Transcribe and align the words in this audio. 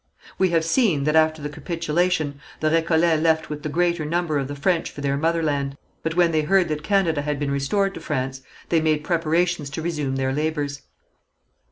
We 0.39 0.49
have 0.49 0.65
seen 0.65 1.03
that 1.03 1.15
after 1.15 1.43
the 1.43 1.49
capitulation, 1.49 2.39
the 2.59 2.71
Récollets 2.71 3.21
left 3.21 3.51
with 3.51 3.61
the 3.61 3.69
greater 3.69 4.03
number 4.03 4.39
of 4.39 4.47
the 4.47 4.55
French 4.55 4.89
for 4.89 4.99
their 4.99 5.15
motherland, 5.15 5.77
but 6.01 6.15
when 6.15 6.31
they 6.31 6.41
heard 6.41 6.69
that 6.69 6.81
Canada 6.81 7.21
had 7.21 7.37
been 7.37 7.51
restored 7.51 7.93
to 7.93 7.99
France, 7.99 8.41
they 8.69 8.81
made 8.81 9.03
preparations 9.03 9.69
to 9.69 9.81
resume 9.83 10.15
their 10.15 10.33
labours. 10.33 10.81